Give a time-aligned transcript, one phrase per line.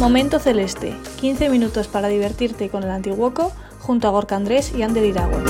[0.00, 5.04] Momento Celeste, 15 minutos para divertirte con el Antiguoco junto a Gorka Andrés y Ander
[5.04, 5.44] Iragüe.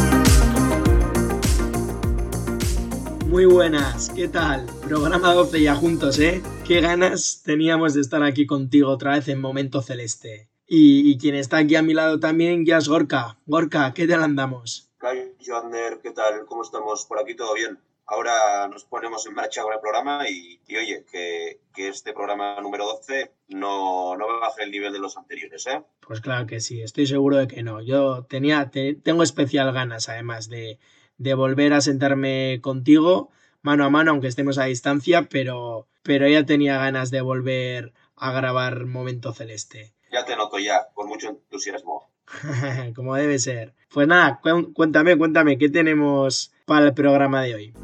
[3.28, 4.66] Muy buenas, ¿qué tal?
[4.82, 6.42] Programa 12 ya juntos, ¿eh?
[6.66, 10.50] Qué ganas teníamos de estar aquí contigo otra vez en Momento Celeste.
[10.66, 13.38] Y, quien está aquí a mi lado también ya es Gorka.
[13.46, 14.90] Gorka, ¿qué tal andamos?
[15.38, 16.44] Yo, Ander, ¿qué tal?
[16.46, 17.06] ¿Cómo estamos?
[17.06, 17.78] Por aquí todo bien.
[18.12, 23.30] Ahora nos ponemos en marcha con el programa y, oye, que, este programa número 12
[23.50, 25.80] no, no baje el nivel de los anteriores, ¿eh?
[26.00, 27.80] Pues claro que sí, estoy seguro de que no.
[27.80, 30.80] Yo tenía, tengo especial ganas, además, de,
[31.18, 33.30] de volver a sentarme contigo
[33.62, 38.32] mano a mano, aunque estemos a distancia, pero, pero ya tenía ganas de volver a
[38.32, 39.94] grabar Momento Celeste.
[40.10, 42.10] Ya te noto ya, con mucho entusiasmo.
[42.96, 43.74] Como debe ser.
[43.88, 44.40] Pues nada,
[44.74, 47.74] cuéntame, cuéntame, ¿qué tenemos para el programa de hoy?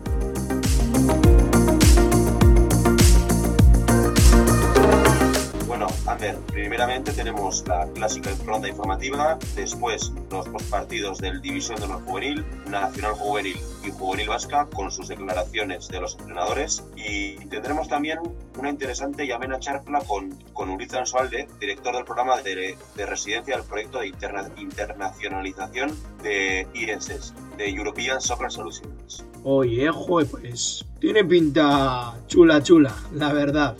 [6.68, 13.12] Primeramente tenemos la clásica ronda informativa, después los postpartidos del División de Honor Juvenil, Nacional
[13.12, 18.18] Juvenil y Juvenil Vasca con sus declaraciones de los entrenadores y tendremos también
[18.58, 23.56] una interesante y amena charla con, con Uliza Ansualde, director del programa de, de residencia
[23.56, 24.08] del proyecto de
[24.56, 29.24] internacionalización de IESES, de European Soccer Solutions.
[29.44, 29.88] Oye,
[30.28, 33.76] pues tiene pinta chula chula, la verdad.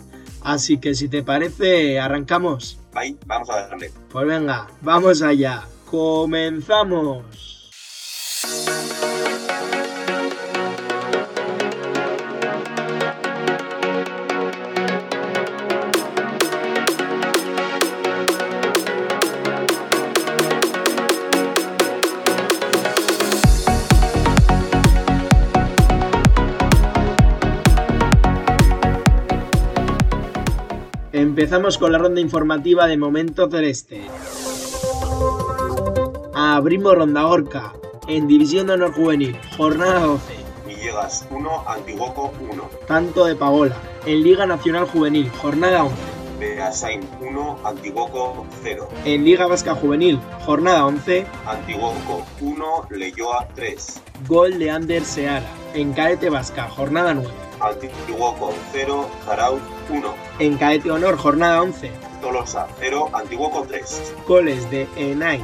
[0.46, 2.78] Así que si te parece, arrancamos.
[2.94, 3.90] Ahí, vamos a darle.
[4.12, 5.64] Pues venga, vamos allá.
[5.90, 7.24] Comenzamos.
[31.56, 34.02] Empezamos con la ronda informativa de Momento Celeste.
[36.34, 37.72] Abrimos ronda Orca
[38.08, 40.34] en División de Honor Juvenil, jornada 12.
[40.66, 42.70] Villegas 1, Antiguoco 1.
[42.86, 43.74] Tanto de Pagola
[44.04, 45.96] en Liga Nacional Juvenil, jornada 11.
[46.38, 48.88] Beasain 1, Antiguoco 0.
[49.06, 51.26] En Liga Vasca Juvenil, jornada 11.
[51.46, 54.02] Antiguoco 1, Leyoa 3.
[54.28, 55.46] Gol de Ander Seara.
[55.72, 57.30] En Caete Vasca, jornada 9.
[57.62, 60.14] Antiguoco 0, Zaraut 1.
[60.38, 61.90] En Caete Honor, jornada 11.
[62.20, 64.14] Tolosa 0, Antiguoco 3.
[64.26, 65.42] Goles de Enait,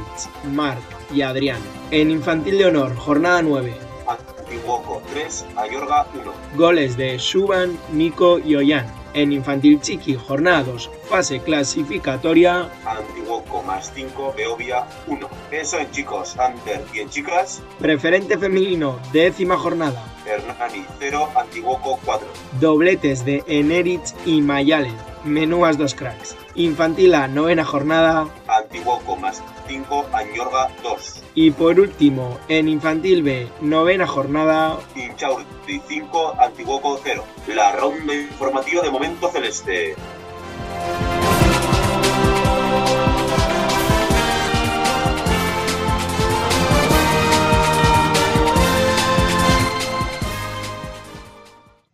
[0.51, 0.81] Marc
[1.13, 1.59] y Adrián.
[1.91, 3.73] En Infantil de Honor, jornada 9.
[4.07, 6.31] Antiguoco 3, Ayorga 1.
[6.55, 8.85] Goles de Shuban, Nico y Ollán.
[9.13, 12.69] En Infantil Chiqui, jornada 2, fase clasificatoria.
[12.85, 15.29] Antiguoco más 5, Beovia 1.
[15.51, 17.61] Eso en chicos, Under y en chicas.
[17.79, 20.12] Preferente femenino, décima jornada.
[20.25, 22.27] Hernani 0, Antiguoco 4.
[22.59, 26.35] Dobletes de Enerich y Mayalen, menúas dos cracks.
[26.55, 28.27] Infantil A, novena jornada.
[28.47, 31.23] Antiguoco más 5, Añorga 2.
[31.35, 34.77] Y por último, en Infantil B, novena jornada.
[34.95, 37.23] Inchaurti 5, Antiguoco 0.
[37.47, 39.95] La ronda informativa de Momento Celeste.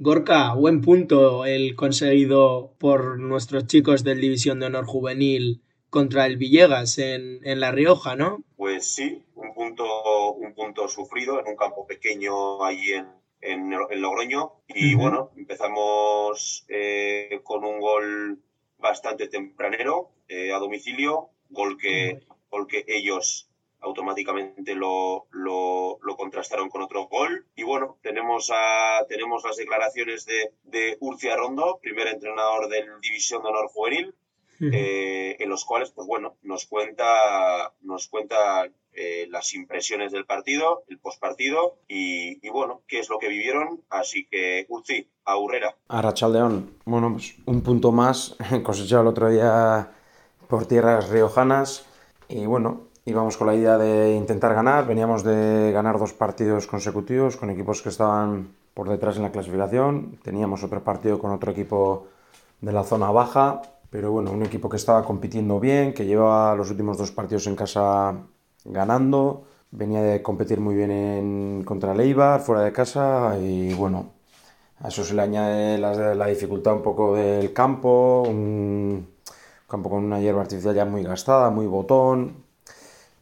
[0.10, 5.62] Gorka, buen punto el conseguido por nuestros chicos del División de Honor Juvenil
[5.92, 8.44] contra el Villegas en, La Rioja, ¿no?
[8.56, 13.06] Pues sí, un punto, un punto sufrido en un campo pequeño allí en,
[13.42, 14.54] en, Logroño.
[14.68, 18.40] Y bueno, empezamos eh, con un gol
[18.80, 23.49] bastante tempranero eh, a domicilio, gol que, gol que ellos
[23.82, 27.46] automáticamente lo, lo, contrastaron con otro gol.
[27.56, 33.42] Y bueno, tenemos, a, tenemos las declaraciones de, de Urcia Rondo, primer entrenador del División
[33.42, 34.14] de Honor Juvenil,
[34.62, 40.84] eh, en los cuales, pues bueno, nos cuenta, nos cuenta eh, las impresiones del partido,
[40.90, 43.82] el postpartido y, y, bueno, qué es lo que vivieron.
[43.90, 45.78] Así que, Urci, a Urrera.
[45.88, 49.92] A Rachaldeón, bueno, pues un punto más cosechado el otro día
[50.50, 51.86] por tierras riojanas
[52.28, 57.38] y bueno, íbamos con la idea de intentar ganar, veníamos de ganar dos partidos consecutivos
[57.38, 62.08] con equipos que estaban por detrás en la clasificación, teníamos otro partido con otro equipo
[62.62, 66.70] de la zona baja pero bueno, un equipo que estaba compitiendo bien, que llevaba los
[66.70, 68.16] últimos dos partidos en casa
[68.66, 74.14] ganando, venía de competir muy bien en, contra el Eibar, fuera de casa, y bueno,
[74.80, 79.08] a eso se le añade la, la dificultad un poco del campo, un
[79.68, 82.44] campo con una hierba artificial ya muy gastada, muy botón,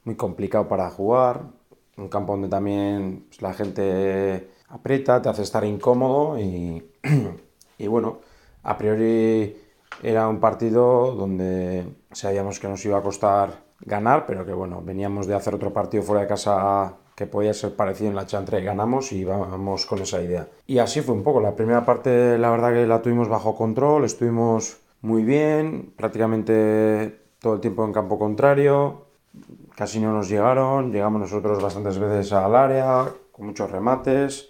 [0.08, 1.42] muy complicado para jugar,
[1.98, 6.82] un campo donde también pues, la gente aprieta, te hace estar incómodo y,
[7.78, 8.20] y bueno,
[8.64, 9.58] a priori
[10.02, 15.28] era un partido donde sabíamos que nos iba a costar ganar, pero que bueno, veníamos
[15.28, 18.64] de hacer otro partido fuera de casa que podía ser parecido en la chantre y
[18.64, 20.48] ganamos y vamos con esa idea.
[20.68, 24.06] Y así fue un poco, la primera parte la verdad que la tuvimos bajo control,
[24.06, 29.07] estuvimos muy bien, prácticamente todo el tiempo en campo contrario,
[29.78, 34.50] casi no nos llegaron, llegamos nosotros bastantes veces al área, con muchos remates,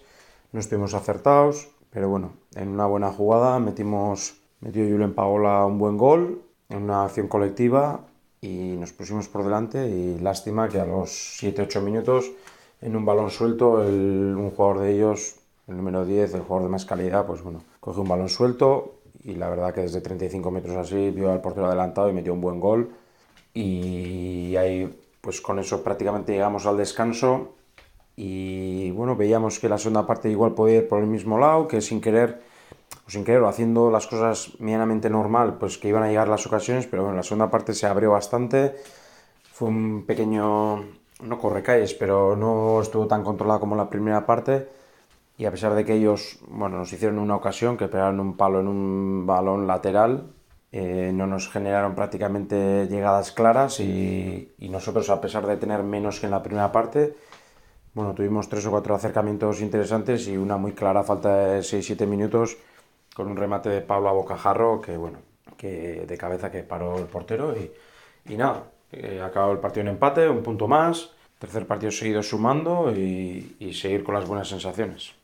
[0.52, 5.98] no estuvimos acertados, pero bueno, en una buena jugada metimos, metió Julen Paola un buen
[5.98, 6.40] gol
[6.70, 8.06] en una acción colectiva
[8.40, 11.10] y nos pusimos por delante y lástima que a los
[11.42, 12.32] 7-8 minutos
[12.80, 16.72] en un balón suelto el, un jugador de ellos, el número 10, el jugador de
[16.72, 20.74] más calidad, pues bueno, coge un balón suelto y la verdad que desde 35 metros
[20.74, 22.92] así vio al portero adelantado y metió un buen gol.
[23.52, 27.54] Y ahí pues con eso prácticamente llegamos al descanso
[28.16, 31.80] y bueno, veíamos que la segunda parte igual podía ir por el mismo lado, que
[31.80, 32.42] sin querer
[33.06, 36.86] o sin querer, haciendo las cosas medianamente normal, pues que iban a llegar las ocasiones,
[36.86, 38.74] pero bueno, la segunda parte se abrió bastante.
[39.52, 40.84] Fue un pequeño,
[41.22, 44.68] no corre calles, pero no estuvo tan controlada como la primera parte.
[45.36, 48.60] Y a pesar de que ellos, bueno, nos hicieron una ocasión, que pegaron un palo
[48.60, 50.32] en un balón lateral,
[50.70, 56.26] eh, no nos generaron prácticamente llegadas claras y, nosotros, a pesar de tener menos que
[56.26, 57.16] en la primera parte,
[57.94, 62.58] bueno, tuvimos tres o cuatro acercamientos interesantes y una muy clara falta de 6-7 minutos
[63.14, 65.18] con un remate de Pablo a bocajarro que, bueno,
[65.56, 67.72] que de cabeza que paró el portero y,
[68.32, 72.92] y nada, eh, acabó el partido en empate, un punto más, tercer partido seguido sumando
[72.94, 75.14] y, y seguir con las buenas sensaciones.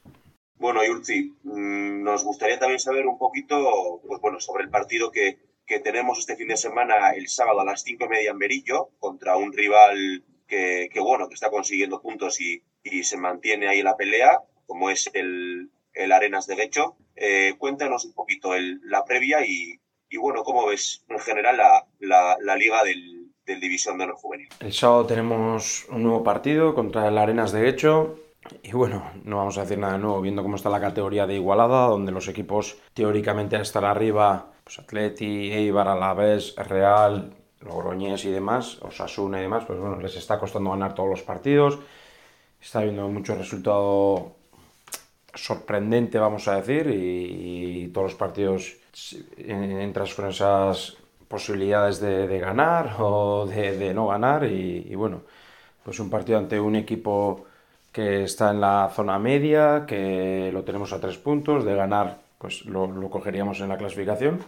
[0.57, 5.39] Bueno, Yurzi, mm, nos gustaría también saber un poquito pues bueno, sobre el partido que,
[5.67, 8.91] que tenemos este fin de semana, el sábado a las cinco y media en Berillo,
[8.99, 13.79] contra un rival que, que bueno, que está consiguiendo puntos y, y, se mantiene ahí
[13.79, 16.97] en la pelea, como es el, el Arenas de Guecho.
[17.17, 22.37] Eh, cuéntanos un poquito el, la previa y, y, bueno, cómo ves en general la,
[22.41, 24.49] la, liga del, del, División de Honor Juvenil.
[24.61, 28.19] El sábado tenemos un nuevo partido contra el Arenas de Guecho.
[28.63, 31.87] Y bueno, no vamos a decir nada nuevo, viendo cómo está la categoría de Igualada,
[31.89, 39.39] donde los equipos teóricamente están arriba, pues Atleti, Eibar, Alavés, Real, Logroñés y demás, Osasuna
[39.39, 41.79] y demás, pues bueno, les está costando ganar todos los partidos.
[42.61, 44.37] Está habiendo mucho resultado
[45.35, 48.77] sorprendente, vamos a decir, y, todos los partidos
[49.37, 50.97] entras con esas
[51.29, 55.23] posibilidades de, ganar o de, de, no ganar y, y, bueno,
[55.83, 57.47] pues un partido ante un equipo
[57.95, 62.67] que está en la zona media, que lo tenemos a tres puntos, de ganar pues
[62.67, 64.41] lo, lo cogeríamos en la clasificación,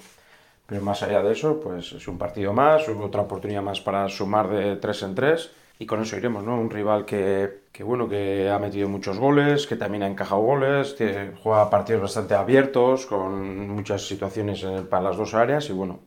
[0.67, 4.51] pero más allá de eso, pues es un partido más, otra oportunidad más para sumar
[4.51, 6.59] de tres en tres y con eso iremos, ¿no?
[6.59, 10.95] Un rival que, que, bueno, que ha metido muchos goles, que también ha encajado goles,
[10.95, 16.01] que juega partidos bastante abiertos, con muchas situaciones en, para las dos áreas y bueno,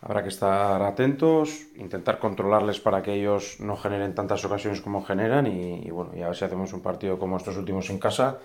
[0.00, 5.46] habrá que estar atentos, intentar controlarles para que ellos no generen tantas ocasiones como generan
[5.46, 8.38] y, bueno, a ver si hacemos un partido como estos últimos en casa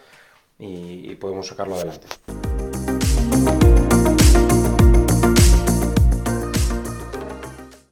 [0.57, 2.07] y, y podemos sacarlo adelante.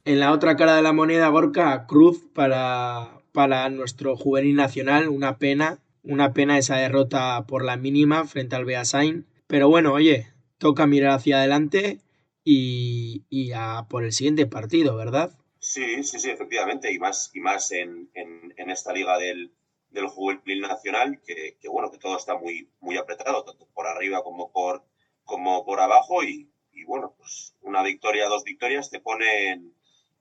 [0.04, 5.38] En la otra cara de la moneda, Gorka, cruz para, para nuestro juvenil nacional, una
[5.38, 9.26] pena, una pena esa derrota por la mínima frente al Beasain.
[9.46, 10.26] Pero bueno, oye,
[10.58, 12.00] toca mirar hacia adelante
[12.44, 15.36] y, y a por el siguiente partido, ¿verdad?
[15.58, 19.52] Sí, sí, sí, efectivamente, y más, y más en, en, en esta liga del,
[19.90, 24.22] del juvenil nacional, que, que, bueno, que todo está muy, muy apretado, tanto por arriba
[24.22, 24.84] como por,
[25.24, 29.74] como por abajo, y, y bueno, pues una victoria, dos victorias te ponen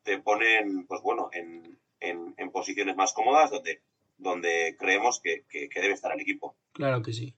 [0.04, 3.82] te ponen, pues bueno, en, en, en posiciones más cómodas donde,
[4.18, 6.56] donde creemos que, que, que, debe estar el equipo.
[6.74, 7.36] Claro que sí.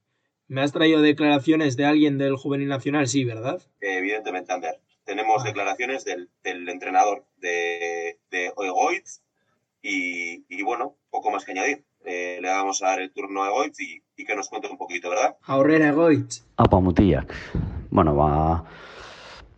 [0.54, 3.08] ¿Me has traído declaraciones de alguien del Juvenil Nacional?
[3.08, 3.60] Sí, ¿verdad?
[3.82, 4.80] Evidentemente, Ander.
[5.04, 5.48] Tenemos ah.
[5.48, 8.54] declaraciones del, del, entrenador de, de
[9.82, 11.84] y, y, bueno, poco más que añadir.
[12.06, 14.78] Eh, le vamos a dar el turno a Egoitz y, y que nos cuente un
[14.78, 15.38] poquito, ¿verdad?
[15.42, 16.44] Aurrera Egoitz.
[16.56, 17.34] Apa mutiak.
[17.90, 18.64] Bueno, ba,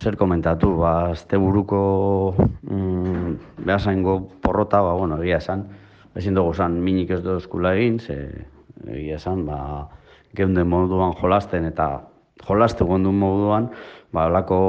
[0.02, 5.68] zer komentatu, ba, azte buruko mm, behasaingo porrota, ba, bueno, egia esan,
[6.14, 8.46] ezin dugu esan minik ez dozkula egin, ze
[8.86, 9.90] egia esan, ba,
[10.36, 11.88] geunde moduan jolasten eta
[12.46, 13.70] jolaste gondun moduan,
[14.12, 14.60] ba, olako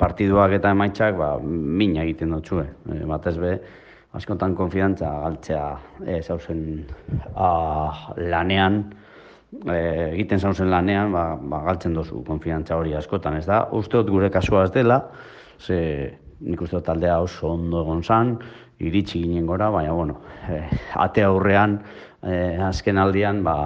[0.00, 2.72] partiduak eta emaitzak ba, mina egiten dut zuen.
[2.92, 3.56] E, batez be,
[4.16, 5.64] askotan konfidantza galtzea
[6.04, 6.60] e, zauzen
[7.34, 7.48] a,
[8.16, 8.82] lanean,
[9.64, 9.78] e,
[10.12, 13.64] egiten zauzen lanean, ba, ba, galtzen dozu konfidantza hori askotan, ez da?
[13.76, 15.00] Uste dut gure kasua ez dela,
[15.58, 15.78] ze
[16.44, 18.36] nik uste taldea oso ondo egon zan,
[18.84, 20.18] iritsi ginen gora, baina, bueno,
[20.52, 20.60] e,
[21.00, 21.78] ate aurrean,
[22.20, 23.56] e, azken aldian, ba,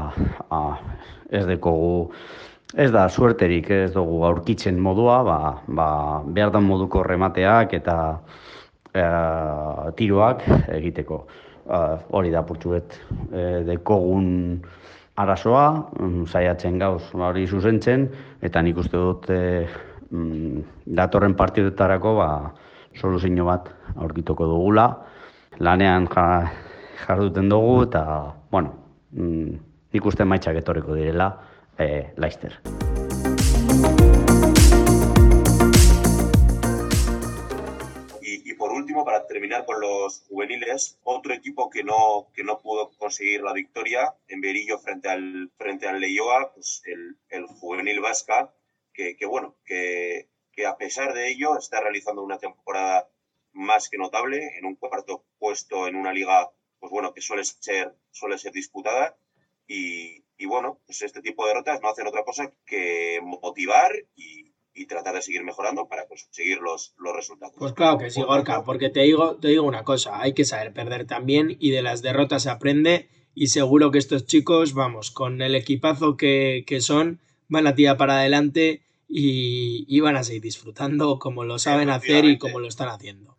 [0.51, 0.61] a,
[1.31, 2.11] ez dekogu,
[2.75, 5.89] ez da, suerterik ez dugu aurkitzen modua, ba, ba,
[6.27, 7.97] behar da moduko remateak eta
[8.93, 9.05] e,
[9.99, 10.45] tiroak
[10.77, 11.23] egiteko.
[11.67, 11.81] E,
[12.19, 12.99] hori da purtsuet,
[13.31, 14.27] e, dekogun
[15.21, 15.67] arazoa,
[15.99, 18.09] mm, saiatzen gauz hori zuzentzen,
[18.43, 19.67] eta nik uste dut e,
[21.01, 22.31] datorren partidetarako ba,
[22.99, 24.91] soluzio bat aurkituko dugula.
[25.61, 26.27] Lanean ja,
[27.07, 28.05] jarduten dugu eta,
[28.51, 28.73] bueno,
[29.13, 31.27] mm, nik uste maitzak etorriko direla,
[31.79, 32.61] eh, Leicester.
[38.23, 42.91] Y, por último, para terminar con los juveniles, otro equipo que no, que no pudo
[42.99, 48.53] conseguir la victoria en Berillo frente al, frente al Leioa, pues el, el juvenil vasca,
[48.93, 53.09] que, que bueno, que, que a pesar de ello está realizando una temporada
[53.53, 57.95] más que notable, en un cuarto puesto en una liga, pues bueno, que suele ser,
[58.11, 59.17] suele ser disputada.
[59.73, 64.53] Y, y bueno, pues este tipo de derrotas no hacen otra cosa que motivar y,
[64.75, 67.55] y tratar de seguir mejorando para conseguir los, los resultados.
[67.57, 70.73] Pues claro que sí, Gorka, porque te digo, te digo una cosa, hay que saber
[70.73, 75.41] perder también y de las derrotas se aprende y seguro que estos chicos, vamos, con
[75.41, 80.43] el equipazo que, que son, van a tirar para adelante y, y, van a seguir
[80.43, 83.37] disfrutando como lo saben hacer y como lo están haciendo.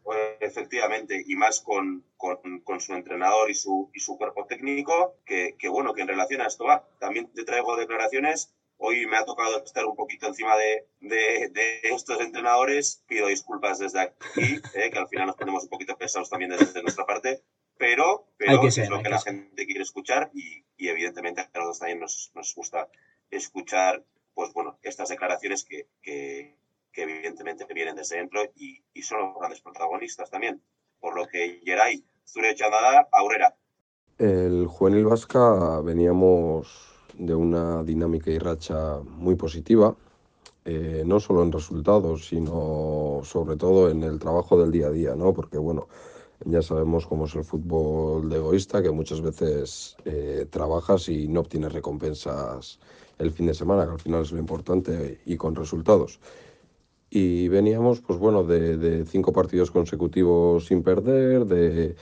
[0.52, 5.56] Efectivamente, y más con, con, con, su entrenador y su, y su cuerpo técnico, que,
[5.58, 6.86] que, bueno, que en relación a esto va.
[7.00, 8.54] También te traigo declaraciones.
[8.76, 13.02] Hoy me ha tocado estar un poquito encima de, de, de estos entrenadores.
[13.08, 14.16] Pido disculpas desde aquí,
[14.76, 17.42] eh, que al final nos ponemos un poquito pesados también desde nuestra parte.
[17.78, 19.34] Pero, pero que ser, es lo que, que la ser.
[19.34, 22.90] gente quiere escuchar y, y evidentemente a nosotros también nos, nos gusta
[23.30, 24.04] escuchar
[24.34, 26.58] pues bueno, estas declaraciones que, que,
[26.92, 30.62] que evidentemente vienen desde dentro y, y, son los grandes protagonistas también.
[31.00, 33.56] Por lo que Geray, Zure Chandada, Aurera.
[34.18, 39.96] El juvenil vasca veníamos de una dinámica y racha muy positiva,
[40.66, 45.16] eh, no solo en resultados, sino sobre todo en el trabajo del día a día,
[45.16, 45.34] ¿no?
[45.34, 45.88] Porque bueno,
[46.46, 51.42] ya sabemos cómo es el fútbol de egoísta, que muchas veces eh, trabajas y no
[51.42, 52.80] obtienes recompensas
[53.18, 56.20] el fin de semana, que al final es lo importante, y con resultados.
[57.14, 61.96] Y veníamos, pues bueno, de, de cinco partidos consecutivos sin perder, de,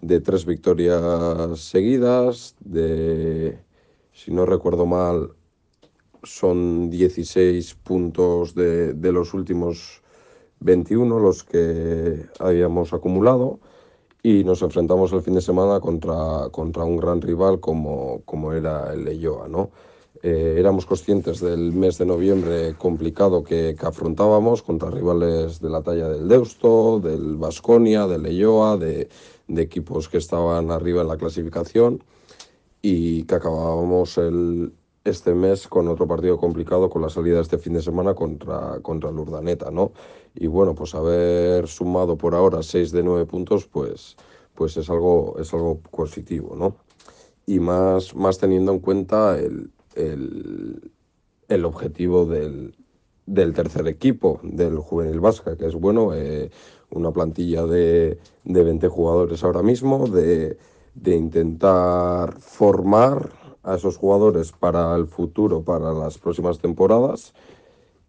[0.00, 3.58] de, tres victorias seguidas, de,
[4.12, 5.32] si no recuerdo mal,
[6.22, 10.02] son 16 puntos de, de los últimos
[10.60, 13.58] 21 los que habíamos acumulado
[14.22, 18.92] y nos enfrentamos el fin de semana contra, contra un gran rival como, como era
[18.94, 19.70] el Leyoa, ¿no?
[20.26, 25.82] Eh, éramos conscientes del mes de noviembre complicado que, que, afrontábamos contra rivales de la
[25.82, 29.10] talla del Deusto, del Vasconia, del Leyoa, de,
[29.48, 32.02] de, equipos que estaban arriba en la clasificación
[32.80, 34.72] y que acabábamos el,
[35.04, 39.10] este mes con otro partido complicado con la salida este fin de semana contra, contra
[39.10, 39.92] el Urdaneta, ¿no?
[40.34, 44.16] Y bueno, pues haber sumado por ahora 6 de 9 puntos, pues,
[44.54, 46.76] pues es, algo, es algo positivo, ¿no?
[47.44, 50.90] Y más, más teniendo en cuenta el, el,
[51.48, 52.74] el objetivo del,
[53.26, 56.50] del, tercer equipo, del Juvenil Vasca, que es bueno, eh,
[56.90, 60.58] una plantilla de, de 20 jugadores ahora mismo, de,
[60.94, 63.32] de intentar formar
[63.62, 67.34] a esos jugadores para el futuro, para las próximas temporadas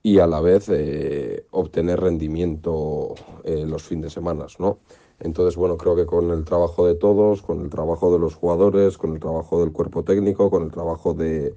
[0.04, 4.78] y a la vez eh, obtener rendimiento eh, los fines de semana, ¿no?
[5.20, 8.98] Entonces, bueno, creo que con el trabajo de todos, con el trabajo de los jugadores,
[8.98, 11.54] con el trabajo del cuerpo técnico, con el trabajo de,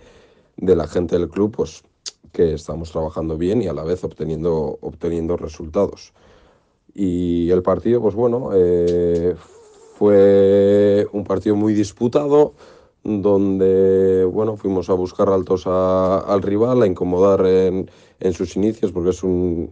[0.57, 1.83] la gente del club, pues
[2.33, 6.13] que estamos trabajando bien y a la vez obteniendo, obteniendo resultados.
[6.95, 9.35] Y el partido, pues bueno, eh,
[9.95, 12.55] fue un partido muy disputado,
[13.03, 18.93] donde bueno, fuimos a buscar altos a, al rival, a incomodar en, en, sus inicios,
[18.93, 19.71] porque es un,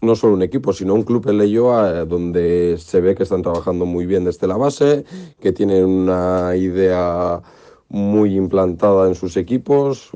[0.00, 3.84] no solo un equipo, sino un club en Leyoa, donde se ve que están trabajando
[3.84, 5.04] muy bien desde la base,
[5.40, 7.42] que tienen una idea
[7.90, 10.10] muy implantada en sus equipos,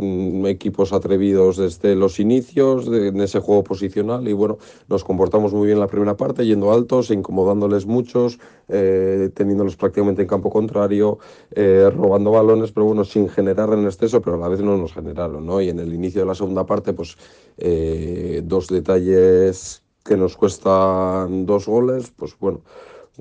[0.45, 5.67] equipos atrevidos desde los inicios de, en ese juego posicional y bueno, nos comportamos muy
[5.67, 8.38] bien en la primera parte, yendo altos, incomodándoles muchos,
[8.69, 11.19] eh, teniéndolos prácticamente en campo contrario,
[11.52, 14.93] eh, robando balones, pero bueno, sin generar en exceso, pero a la vez no nos
[14.93, 15.62] generaron, ¿no?
[15.62, 17.17] Y en el inicio de la segunda parte, pues
[17.57, 22.61] eh, dos detalles que nos cuestan dos goles, pues bueno,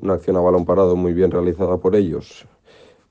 [0.01, 2.45] una acción a balón parado muy bien realizada por ellos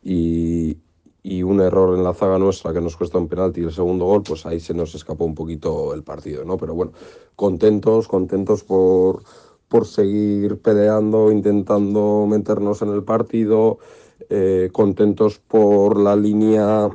[0.03, 0.77] y,
[1.23, 4.07] y un error en la zaga nuestra que nos cuesta un penalti y el segundo
[4.07, 6.57] gol, pues ahí se nos escapó un poquito el partido, ¿no?
[6.57, 6.93] Pero bueno,
[7.37, 9.23] contentos, contentos por,
[9.69, 13.79] por seguir peleando, intentando meternos en el partido,
[14.29, 16.89] eh, contentos por la línea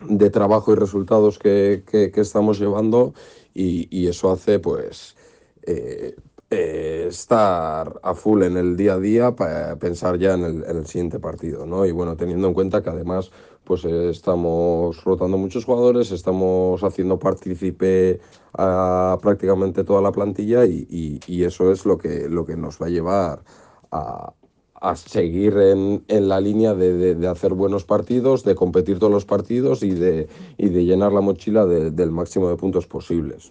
[0.00, 3.14] de trabajo y resultados que, que, estamos llevando
[3.54, 5.16] y, y, eso hace pues
[5.62, 6.14] eh,
[6.50, 10.76] eh, estar a full en el día a día para pensar ya en el, en
[10.76, 11.84] el, siguiente partido, ¿no?
[11.86, 13.32] Y bueno, teniendo en cuenta que además
[13.64, 18.20] pues eh, estamos rotando muchos jugadores, estamos haciendo partícipe
[18.54, 22.90] a prácticamente toda la plantilla y, eso es lo que, lo que nos va a
[22.90, 23.42] llevar
[23.90, 24.32] a,
[24.74, 29.12] a seguir en, en la línea de, de, de, hacer buenos partidos, de competir todos
[29.12, 33.50] los partidos y de, y de llenar la mochila de, del máximo de puntos posibles.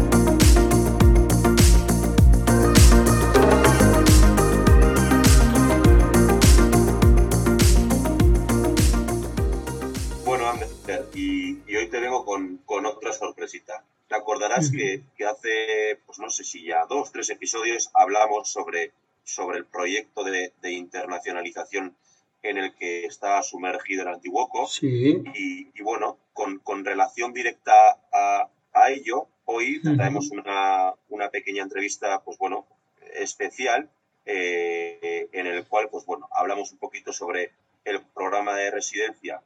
[14.59, 14.71] Uh -huh.
[14.77, 18.91] que, que, hace, pues no sé si ya dos, tres episodios hablamos sobre,
[19.23, 21.95] sobre el proyecto de, de internacionalización
[22.43, 24.67] en el que está sumergido el Antiguoco.
[24.67, 25.21] Sí.
[25.35, 27.73] Y, y, bueno, con, con, relación directa
[28.11, 29.95] a, a ello, hoy uh -huh.
[29.95, 32.65] traemos una, una, pequeña entrevista, pues bueno,
[33.13, 33.89] especial,
[34.25, 37.51] eh, en el cual, pues bueno, hablamos un poquito sobre
[37.85, 39.41] el programa de residencia,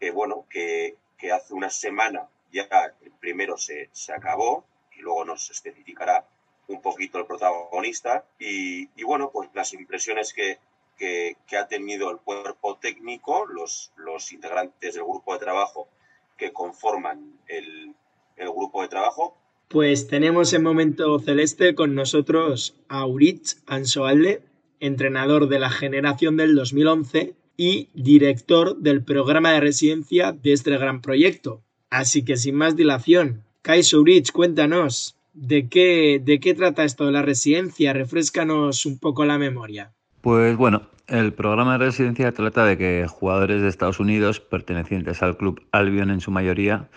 [0.00, 2.68] que bueno, que, que hace una semana ya
[3.02, 4.64] el primero se, se acabó
[4.96, 6.26] y luego nos especificará
[6.68, 10.58] un poquito el protagonista y, y bueno, pues las impresiones que,
[10.98, 15.88] que, ha tenido el cuerpo técnico, los, los integrantes del grupo de trabajo
[16.36, 17.94] que conforman el,
[18.36, 19.36] el grupo de trabajo.
[19.68, 24.42] Pues tenemos en Momento Celeste con nosotros a Uritz Ansoalde,
[24.80, 31.02] entrenador de la generación del 2011 y director del programa de residencia de este gran
[31.02, 31.62] proyecto.
[31.90, 37.12] Así que sin más dilación, Kai Sourich, cuéntanos, ¿de qué, ¿de qué trata esto de
[37.12, 37.92] la residencia?
[37.92, 39.92] Refrescanos un poco la memoria.
[40.20, 45.36] Pues bueno, el programa de residencia trata de que jugadores de Estados Unidos pertenecientes al
[45.38, 46.88] club Albion en su mayoría,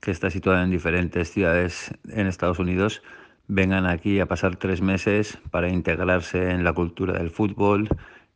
[0.00, 3.02] que está situado en diferentes ciudades en Estados Unidos,
[3.48, 7.88] vengan aquí a pasar tres meses para integrarse en la cultura del fútbol,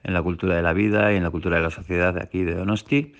[0.03, 2.43] en la cultura de la vida y en la cultura de la sociedad de aquí
[2.43, 3.13] de Donosti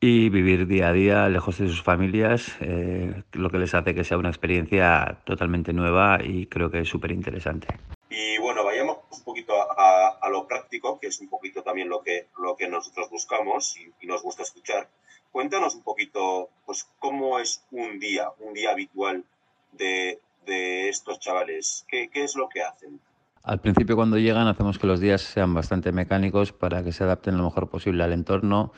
[0.00, 4.04] y vivir día a día lejos de sus familias, eh, lo que les hace que
[4.04, 7.68] sea una experiencia totalmente nueva y creo que es súper interesante.
[8.10, 12.02] Y bueno, vayamos un poquito a, a, lo práctico, que es un poquito también lo
[12.02, 14.88] que, lo que nosotros buscamos y, y nos gusta escuchar.
[15.32, 19.24] Cuéntanos un poquito, pues, cómo es un día, un día habitual
[19.72, 21.84] de, de estos chavales.
[21.88, 23.00] ¿Qué, ¿Qué es lo que hacen?
[23.42, 27.36] Al principio cuando llegan hacemos que los días sean bastante mecánicos para que se adapten
[27.36, 28.72] lo mejor posible al entorno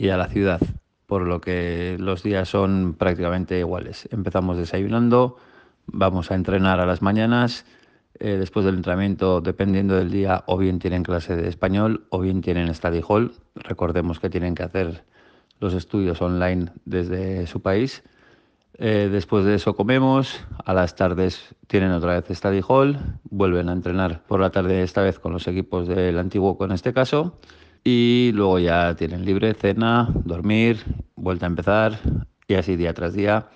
[0.00, 0.60] y a la ciudad,
[1.06, 4.08] por lo que los días son prácticamente iguales.
[4.10, 5.36] Empezamos desayunando,
[5.86, 7.66] vamos a entrenar a las mañanas,
[8.18, 12.40] eh, después del entrenamiento, dependiendo del día, o bien tienen clase de español o bien
[12.40, 13.34] tienen study hall.
[13.54, 15.04] Recordemos que tienen que hacer
[15.58, 18.02] los estudios online desde su país
[18.82, 23.72] eh, después de eso comemos, a las tardes tienen otra vez study hall, vuelven a
[23.74, 27.38] entrenar por la tarde esta vez con los equipos del antiguo en este caso
[27.84, 30.84] y luego ya tienen libre, cena, dormir,
[31.16, 31.98] vuelta a empezar
[32.46, 33.48] y así día tras día.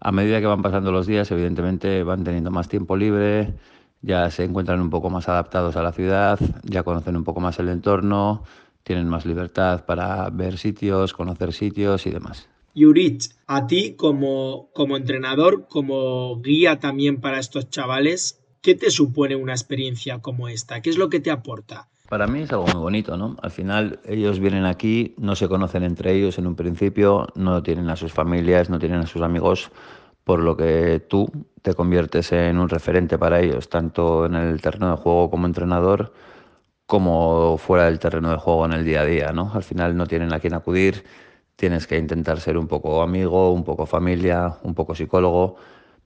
[0.00, 3.54] A medida que van pasando los días, evidentemente van teniendo más tiempo libre,
[4.02, 7.58] ya se encuentran un poco más adaptados a la ciudad, ya conocen un poco más
[7.58, 8.44] el entorno,
[8.82, 12.48] tienen más libertad para ver sitios, conocer sitios y demás.
[12.74, 19.36] Yurich, a ti como, como entrenador, como guía también para estos chavales, ¿qué te supone
[19.36, 20.82] una experiencia como esta?
[20.82, 21.88] ¿Qué es lo que te aporta?
[22.08, 23.36] Para mí es algo muy bonito, ¿no?
[23.42, 27.88] Al final ellos vienen aquí, no se conocen entre ellos en un principio, no tienen
[27.88, 29.70] a sus familias, no tienen a sus amigos,
[30.22, 31.30] por lo que tú
[31.62, 36.12] te conviertes en un referente para ellos, tanto en el terreno de juego como entrenador,
[36.86, 39.50] como fuera del terreno de juego en el día a día, ¿no?
[39.54, 41.04] Al final no tienen a quién acudir,
[41.56, 45.56] tienes que intentar ser un poco amigo, un poco familia, un poco psicólogo,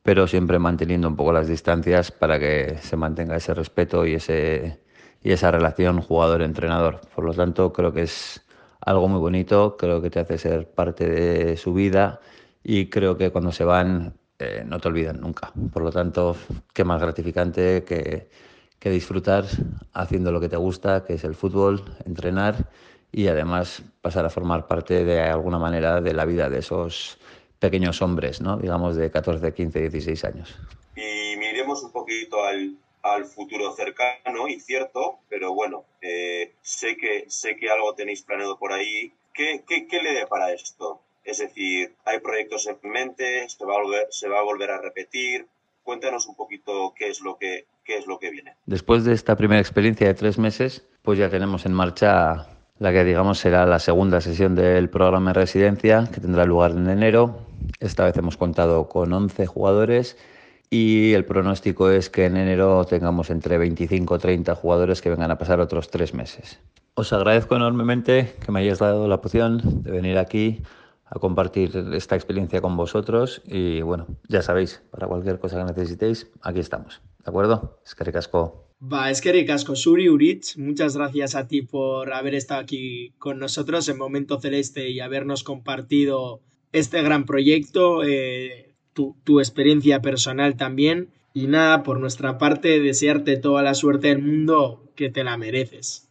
[0.02, 4.80] pero siempre manteniendo un poco las distancias para que se mantenga ese respeto y, ese,
[5.22, 7.00] y esa relación jugador-entrenador.
[7.14, 8.44] Por lo tanto, creo que es
[8.80, 12.20] algo muy bonito, creo que te hace ser parte de su vida
[12.62, 15.52] y creo que cuando se van eh, no te olvidan nunca.
[15.72, 16.36] Por lo tanto,
[16.72, 18.28] qué más gratificante que,
[18.78, 19.44] que disfrutar
[19.92, 22.70] haciendo lo que te gusta, que es el fútbol, entrenar
[23.10, 27.18] y además pasar a formar parte de alguna manera de la vida de esos
[27.58, 28.56] pequeños hombres, ¿no?
[28.56, 30.54] digamos de 14, 15, 16 años.
[30.94, 37.24] Y miremos un poquito al, al futuro cercano y cierto, pero bueno, eh, sé, que,
[37.28, 39.12] sé que algo tenéis planeado por ahí.
[39.32, 41.00] ¿Qué, qué, qué le para esto?
[41.24, 43.48] Es decir, ¿hay proyectos en mente?
[43.48, 45.46] ¿Se va, a volver, ¿Se va a volver a repetir?
[45.82, 48.56] Cuéntanos un poquito qué es lo que, qué es lo que viene.
[48.66, 53.04] Después de esta primera experiencia de tres meses, pues ya tenemos en marcha la que
[53.04, 57.46] digamos será la segunda sesión del programa de residencia que tendrá lugar en enero.
[57.80, 60.16] Esta vez hemos contado con 11 jugadores
[60.70, 65.30] y el pronóstico es que en enero tengamos entre 25 o 30 jugadores que vengan
[65.30, 66.58] a pasar otros tres meses.
[66.94, 70.62] Os agradezco enormemente que me hayáis dado la opción de venir aquí
[71.04, 76.30] a compartir esta experiencia con vosotros y bueno, ya sabéis, para cualquier cosa que necesitéis,
[76.42, 77.00] aquí estamos.
[77.24, 77.80] ¿De acuerdo?
[77.84, 78.68] Es que ricasco.
[78.80, 79.74] Va, es que ricasco.
[79.74, 84.90] Suri Urich, muchas gracias a ti por haber estado aquí con nosotros en Momento Celeste
[84.90, 86.40] y habernos compartido
[86.72, 88.67] este gran proyecto, eh,
[89.24, 91.10] tu, experiencia personal también.
[91.34, 96.08] Y nada, por nuestra parte, desearte toda la suerte del mundo que te la mereces.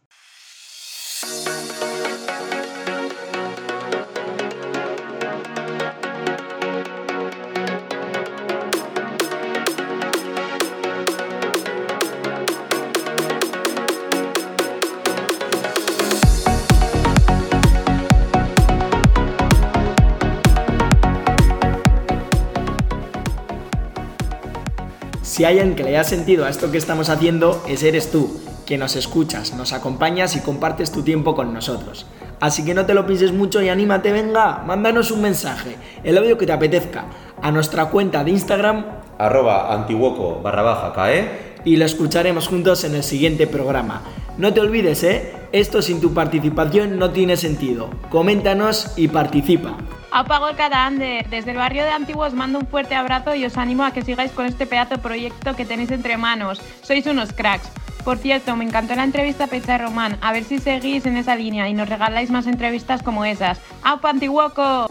[25.38, 28.40] Si hay alguien que le haya sentido a esto que estamos haciendo, ese eres tú,
[28.66, 32.06] que nos escuchas, nos acompañas y compartes tu tiempo con nosotros.
[32.40, 36.36] Así que no te lo pienses mucho y anímate, venga, mándanos un mensaje, el audio
[36.36, 37.04] que te apetezca,
[37.40, 38.84] a nuestra cuenta de Instagram,
[39.16, 44.02] arroba antiguoco barra baja cae, y lo escucharemos juntos en el siguiente programa.
[44.38, 45.34] No te olvides, ¿eh?
[45.52, 47.90] Esto sin tu participación no tiene sentido.
[48.10, 49.76] Coméntanos y participa.
[50.18, 51.24] Apago cada ande.
[51.30, 54.02] Desde el barrio de Antiguo os mando un fuerte abrazo y os animo a que
[54.02, 56.60] sigáis con este pedazo de proyecto que tenéis entre manos.
[56.82, 57.70] Sois unos cracks.
[58.02, 60.18] Por cierto, me encantó la entrevista a Pizza Román.
[60.20, 63.60] A ver si seguís en esa línea y nos regaláis más entrevistas como esas.
[63.84, 64.90] ¡Aupa Antiguoco!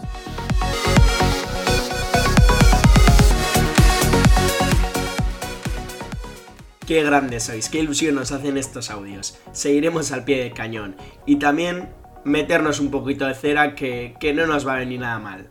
[6.86, 9.38] Qué grandes sois, qué ilusión nos hacen estos audios.
[9.52, 10.96] Seguiremos al pie del cañón.
[11.26, 11.90] Y también
[12.28, 15.48] meternos un poquito de cera que, que no nos va a venir nada mal.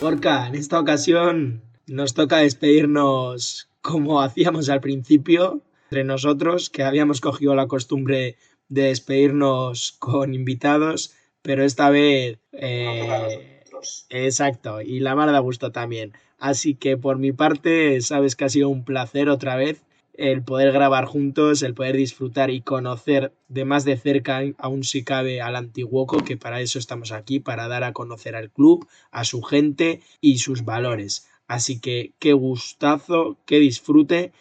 [0.00, 7.20] Gorka, en esta ocasión nos toca despedirnos como hacíamos al principio, entre nosotros, que habíamos
[7.20, 8.36] cogido la costumbre
[8.68, 12.38] de despedirnos con invitados, pero esta vez...
[12.52, 13.62] Eh,
[14.10, 16.12] exacto, y la mar da gusto también.
[16.38, 19.82] Así que por mi parte, sabes que ha sido un placer otra vez
[20.18, 25.04] el poder grabar juntos, el poder disfrutar y conocer de más de cerca, aún si
[25.04, 29.22] cabe, al Antiguoco, que para eso estamos aquí, para dar a conocer al club, a
[29.22, 31.28] su gente y sus valores.
[31.46, 34.32] Así que qué gustazo, qué disfrute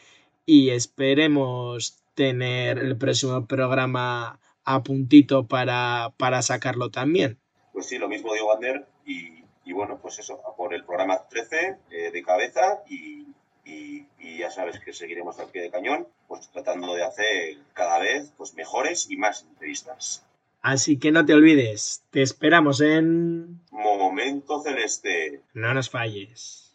[0.47, 7.37] y esperemos tener el próximo programa a puntito para, para sacarlo también.
[7.71, 11.77] Pues sí, lo mismo digo, Ander, y, y bueno, pues eso, por el programa 13
[11.91, 13.27] eh, de cabeza y,
[13.67, 17.99] y, y, ya sabes que seguiremos al pie de cañón, pues tratando de hacer cada
[17.99, 20.23] vez pues, mejores y más entrevistas.
[20.62, 23.62] Así que no te olvides, te esperamos en...
[23.71, 25.41] Momento Celeste.
[25.53, 26.73] No nos falles.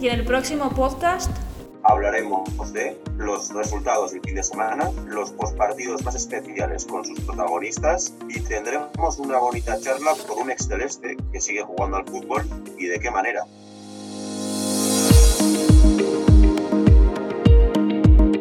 [0.00, 1.47] Y en el próximo podcast
[1.88, 8.14] hablaremos de los resultados del fin de semana, los postpartidos más especiales con sus protagonistas
[8.28, 12.44] y tendremos una bonita charla con un ex celeste que sigue jugando al fútbol
[12.78, 13.44] y de qué manera.